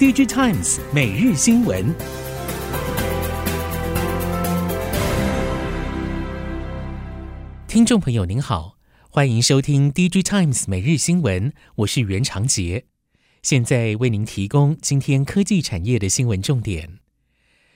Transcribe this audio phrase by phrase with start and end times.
[0.00, 1.94] DG Times 每日新闻，
[7.68, 8.78] 听众朋友您好，
[9.10, 12.86] 欢迎收听 DG Times 每日新闻，我是袁长杰，
[13.42, 17.00] 现在为您提供今天科技产业的新闻重点。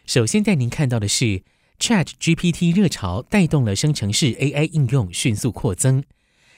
[0.07, 1.43] 首先带您看到的是
[1.79, 6.03] ，Chat GPT 热潮带动了生成式 AI 应用迅速扩增。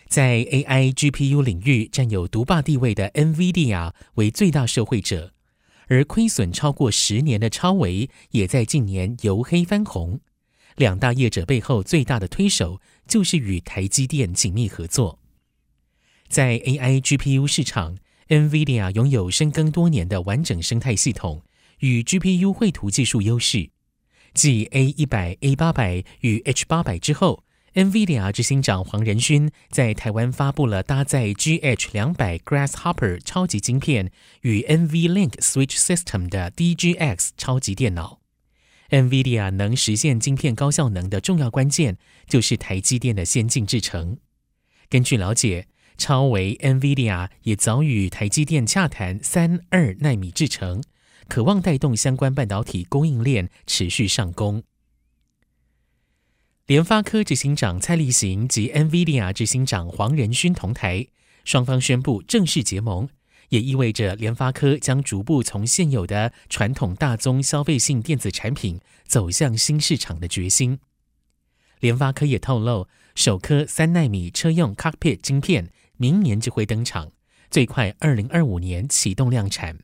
[0.07, 5.33] 在 AI GPU 领域占有独霸地位的 NVIDIA 为最大受惠者，
[5.87, 10.21] 而亏损超过十年的超维也在近年由黑翻红。
[10.77, 15.19] 两大业者背后最大的推手就是与台积电紧密合作。
[16.29, 17.97] 在 AI GPU 市场
[18.29, 21.43] ，NVIDIA 拥有深耕多年的完整生态系统
[21.79, 23.71] 与 GPU 绘图技术优势，
[24.35, 27.46] 继 A 一百、A 八百与 H 八百之后。
[27.77, 38.21] NVIDIA 执行长黄仁勋在台湾发布了搭载 GH 两百 Grasshopper 超级晶片与 NVLink Switch System 的 DGX 超级电脑。
[38.89, 44.17] NVIDIA 能实现晶片高效能的重要关键，就是台积电的先进制程。
[44.89, 50.83] 根据了解，超微 NVIDIA 也早与台积电洽谈三二奈米制程，
[51.29, 54.63] 渴望带动相关半导体供应链持续上攻。
[56.67, 61.07] 联发科执行长蔡力行及 NVIDIA 执行长黄仁勋同台，
[61.45, 63.09] 双方宣布正式结盟，
[63.51, 70.81] 也意味着联发科将逐步从现有的传统大宗消费性电子产品走向新市场的决心。
[71.79, 77.13] 联发科也透露，首颗三纳米车用 Cockpit 晶片明年就会登场，
[77.49, 79.79] 最快二零二五年启动量产。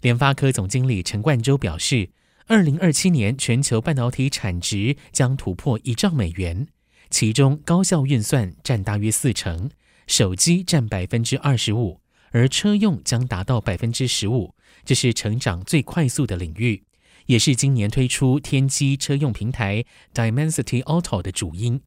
[0.00, 2.10] 联发科总经理陈冠洲表示。
[2.48, 6.68] 二零二七年全球半导体产值将突破一兆美元，
[7.10, 9.68] 其中高效运算占大约四成，
[10.06, 16.84] 手机占百分之二十五，而车用将达到百分之十五，这是成长最快速的领域，
[17.26, 21.80] 也是今年推出天玑车用平台 Dimensity Auto 的主因。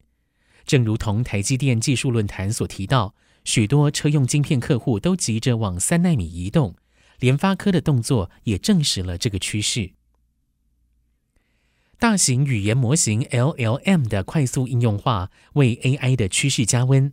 [0.66, 3.14] 正如同台积电技术论坛所提到，
[3.44, 6.76] 许多车用晶片客户都急着往三纳米移动，
[7.18, 9.92] 联发科的动作也证实了这个趋势。
[12.00, 17.12] 大型语言模型 LLM 的快速应用化，为 AI 的趋势加温。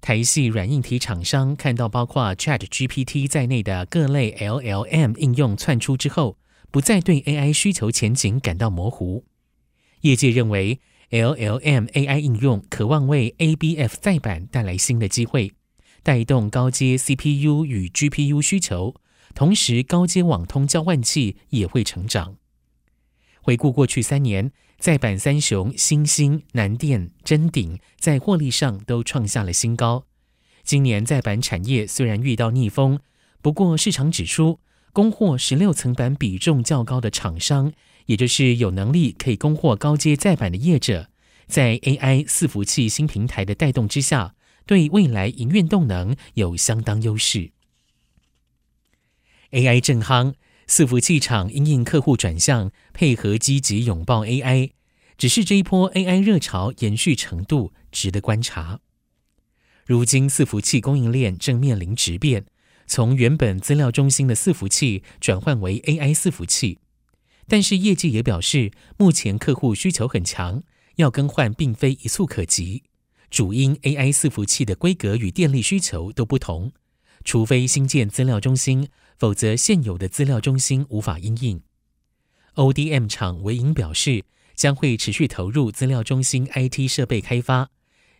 [0.00, 6.38] 台系软硬体厂商看到包括 ChatGPT 在内的各类 LLM 应用窜出之后，
[6.72, 9.24] 不再对 AI 需求前景感到模糊。
[10.00, 15.52] 业界认为，LLM AI 应用可望为 ABF 载板带来新的机会，
[16.02, 18.96] 带动高阶 CPU 与 GPU 需求，
[19.36, 22.34] 同时高阶网通交换器也会成长。
[23.46, 30.04] 回顾过去三年，再板三雄新兴、南电、臻鼎在获利上都创下了新高。
[30.64, 32.98] 今年再板产业虽然遇到逆风，
[33.40, 34.58] 不过市场指出，
[34.92, 37.72] 供货十六层板比重较高的厂商，
[38.06, 41.08] 也就是有能力可以供货高阶再板的业者，
[41.46, 44.34] 在 AI 伺服器新平台的带动之下，
[44.66, 47.52] 对未来营运动能有相当优势。
[49.52, 50.34] AI 正夯。
[50.68, 54.72] 伺服器厂因应客户转向，配合积极拥抱 AI，
[55.16, 58.80] 只是这一波 AI 热潮延续程度值得观察。
[59.84, 62.46] 如今伺服器供应链正面临质变，
[62.88, 66.80] 从原本资料中心的伺服器转换为 AI 伺服器，
[67.46, 70.64] 但是业界也表示，目前客户需求很强，
[70.96, 72.82] 要更换并非一蹴可及，
[73.30, 76.72] 主因 AI 伺服器的规格与电力需求都不同。
[77.24, 78.88] 除非新建资料中心，
[79.18, 81.62] 否则现有的资料中心无法因应。
[82.54, 87.70] ODM 厂纬颖表示，将会持续投入资料中心 IT 设备开发。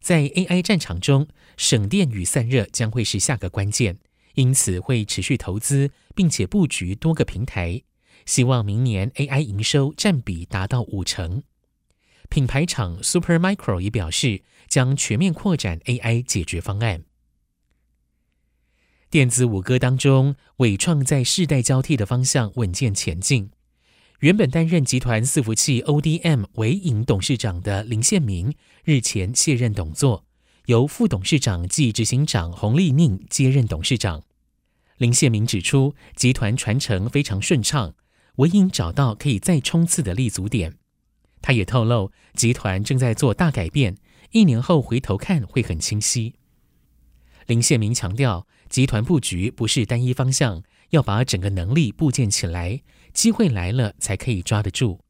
[0.01, 1.27] 在 AI 战场中，
[1.57, 3.99] 省电与散热将会是下个关键，
[4.35, 7.83] 因此会持续投资，并且布局多个平台，
[8.25, 11.43] 希望明年 AI 营收占比达到五成。
[12.29, 17.05] 品牌厂 Supermicro 也表示，将全面扩展 AI 解决方案。
[19.17, 23.49] 电子五哥当中，纬创在世代交替的方向稳健前进。
[24.19, 28.55] 原本担任集团伺服器 ODM 伟影董事长的林宪明
[28.85, 30.27] 日前卸任董座，
[30.67, 34.23] 由副董事长暨执行长洪立宁接任董事长。
[34.99, 37.95] 林宪明指出，集团传承非常顺畅，
[38.35, 40.77] 纬颖找到可以再冲刺的立足点。
[41.41, 43.97] 他也透露，集团正在做大改变，
[44.33, 46.35] 一年后回头看会很清晰。
[47.47, 52.83] 林宪明强调，集团布局不是单一方向，要把整个能力布建起来，
[53.13, 55.01] 机会来了才可以抓得住。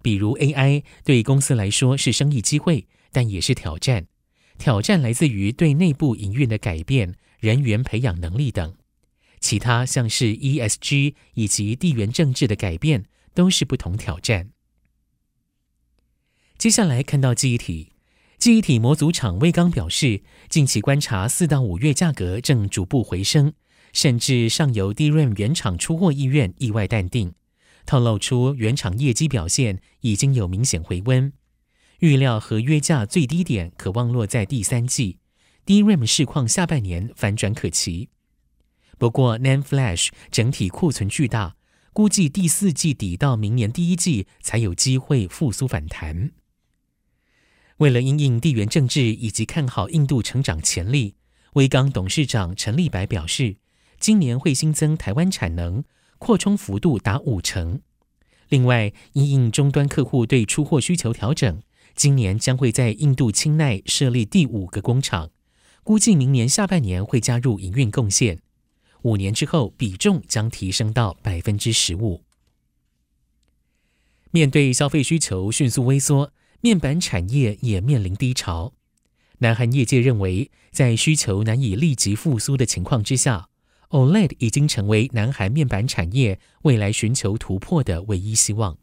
[0.00, 4.06] 比如 AI 对公司来说是生意机会，但也是挑战。
[4.58, 8.74] 挑战来自于对内部营运的改变、人员培养能力等。
[9.40, 14.50] 其他像是 ESG 以及地缘政治的改变，都是不同挑战。
[16.56, 17.92] 接下来看到记忆体，
[18.38, 23.52] 记忆体模组厂威刚表示，近期观察四到五月价格正逐步回升，
[23.92, 27.32] 甚至上游 DRAM 原厂出货意愿意外淡定，
[27.84, 31.32] 透露出原厂业绩表现已经有明显回温。
[31.98, 35.18] 预料合约价最低点可望落在第三季
[35.66, 38.08] ，DRAM 市况下半年反转可期。
[38.98, 41.56] 不过 NAND Flash 整体库存巨大，
[41.92, 46.30] 估计第四季底到明年第一季才有机会复苏反弹。
[47.78, 51.14] 为了因应地缘政治以及看好印度成长潜力，
[51.54, 53.56] 威刚董事长陈立白表示，
[54.00, 55.84] 今年会新增台湾产能，
[56.18, 57.80] 扩充幅度达五成。
[58.48, 61.62] 另外，因应终端客户对出货需求调整，
[61.94, 65.30] 今年将会在印度清奈设立第五个工厂，
[65.84, 68.40] 估计明年下半年会加入营运贡献。
[69.02, 72.24] 五年之后，比重将提升到百分之十五。
[74.32, 78.72] 面对消费需求迅速萎缩，面板产业也面临低潮。
[79.38, 83.48] 南韩业界认为，在需求难以立即复苏的情况之下
[83.90, 88.76] ，OLED 已经成为南韩面板产业未来寻求突破的唯一希望。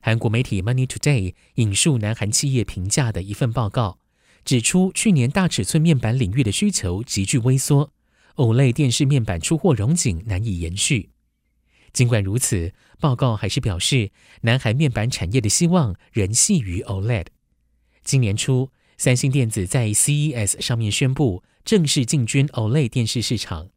[0.00, 3.98] 韩国媒体 Money Today 引述南韩企业评价的一份报告，
[4.44, 7.92] 指出去年大尺寸面板领域的需求急剧萎缩。
[8.34, 11.10] OLED 电视面板出货荣景难以延续。
[11.92, 14.10] 尽管如此，报告还是表示，
[14.42, 17.26] 南韩面板产业的希望仍系于 OLED。
[18.04, 23.68] 今年初，三星电子在 CES 上面宣布正式进军 OLED 电视市场。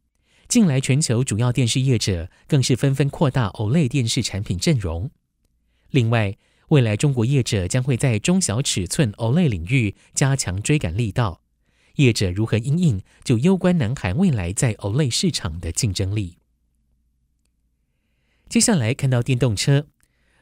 [0.46, 5.10] 近来，全球主要电视业者更是纷纷扩大 OLED 电视产品阵容。
[5.90, 6.36] 另外，
[6.68, 11.40] 未来中国业者将会在中小尺寸 OLED 领域加强追赶力道。
[11.96, 16.38] 业者如何因应，就攸关南韩未来在 OLED 市场的竞争力。
[18.48, 19.86] 接下来看到电动车，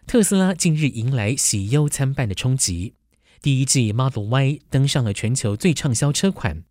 [0.06, 2.94] 特斯拉近日迎来喜忧参半的冲击。
[3.40, 6.64] 第一季 Model Y 登上了全球最畅销车款。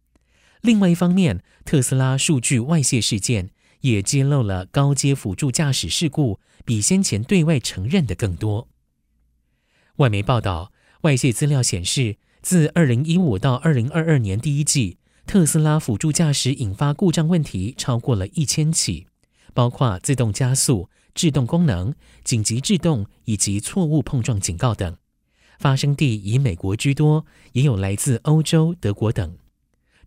[0.61, 3.49] 另外一方面，特斯拉数据外泄事件
[3.81, 8.67] 也揭露了高阶辅助驾驶事故比先前对外承认的更多。
[9.95, 19.07] 外媒报道，外泄资料显示，自二零一五到二零二二年第一季，特斯拉辅助驾驶引发故障问题超过了一千起，
[19.53, 21.93] 包括自动加速、制动功能、
[22.23, 24.97] 紧急制动以及错误碰撞警告等。
[25.59, 29.37] 发生地以美国居多，也有来自欧洲、德国等。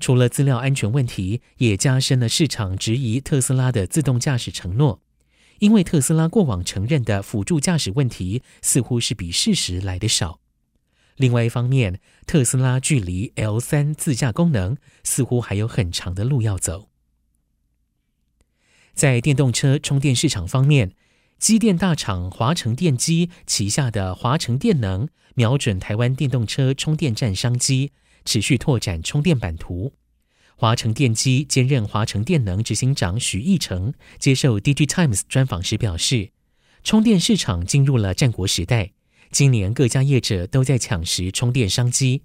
[0.00, 5.00] 除了资料安全问题，也加深了市场质疑特斯拉的自动驾驶承诺，
[5.60, 10.40] 因为特斯拉过往承认的辅助驾驶问题似乎是比事实来得少。
[11.16, 16.88] 另外一方面，特斯拉距离 L3 自驾功能似乎还有很长的路要走。
[18.94, 20.92] 在电动车充电市场方面，
[21.38, 27.90] 机电大厂华城电机旗下的华城电能瞄准台湾电动车充电站商机，
[28.24, 29.92] 持续拓展充电版图。
[30.56, 36.30] 华城电机兼任华城电能执行长许义成接受 D G Times 专访时表示，
[36.84, 38.92] 充电市场进入了战国时代。
[39.32, 42.22] 今年各家业者都在抢食充电商机，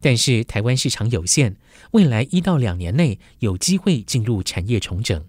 [0.00, 1.56] 但是台湾市场有限，
[1.90, 5.26] 未来一到两年内有机会进入产业重整。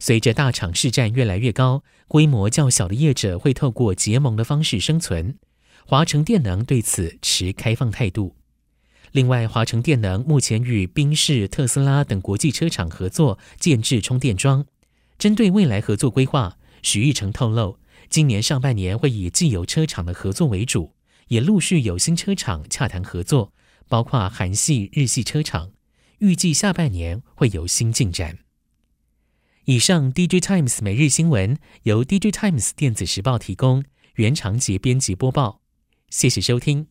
[0.00, 5.38] 随着大厂市占越来越高，规模较小的业者会透过结盟的方式生存。
[5.84, 8.34] 华城电能对此持开放态度。
[9.12, 14.64] 另外，华城电能目前与宾士、特斯拉等国际车厂合作建置充电桩。
[15.18, 17.78] 针对未来合作规划，许义成透露。
[18.08, 20.94] 今年上半年会以既有车厂的合作为主，
[21.28, 23.52] 也陆续有新车厂洽谈合作，
[23.88, 25.72] 包括韩系、日系车厂。
[26.18, 28.38] 预计下半年会有新进展。
[29.66, 35.60] 以上，DJ Times 每日新闻由 DJ Times 电子时报提供，原长节编辑播报。
[36.08, 36.86] 谢谢收听。